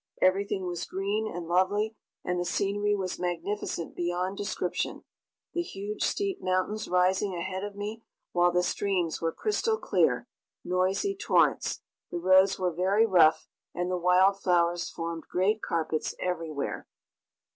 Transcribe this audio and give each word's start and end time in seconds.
Everything 0.19 0.65
was 0.65 0.83
green 0.87 1.31
and 1.31 1.45
lovely, 1.47 1.95
and 2.25 2.39
the 2.39 2.43
scenery 2.43 2.95
was 2.95 3.19
magnificent 3.19 3.95
beyond 3.95 4.35
description 4.35 5.03
the 5.53 5.61
huge 5.61 6.01
steep 6.01 6.41
mountains 6.41 6.87
rising 6.87 7.35
ahead 7.35 7.63
of 7.63 7.75
me, 7.75 8.01
while 8.31 8.51
the 8.51 8.63
streams 8.63 9.21
were 9.21 9.31
crystal 9.31 9.77
clear, 9.77 10.27
noisy 10.65 11.15
torrents. 11.15 11.81
The 12.09 12.17
roads 12.17 12.57
were 12.57 12.73
very 12.73 13.05
rough, 13.05 13.47
and 13.75 13.91
the 13.91 13.95
wild 13.95 14.39
flowers 14.41 14.89
formed 14.89 15.25
great 15.29 15.61
carpets 15.61 16.15
everywhere. 16.19 16.87